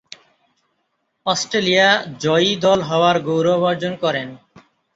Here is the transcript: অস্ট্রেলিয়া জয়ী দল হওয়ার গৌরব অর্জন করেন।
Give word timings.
অস্ট্রেলিয়া 1.25 1.89
জয়ী 2.21 2.51
দল 2.55 2.79
হওয়ার 2.81 3.17
গৌরব 3.27 3.61
অর্জন 3.63 3.93
করেন। 4.03 4.27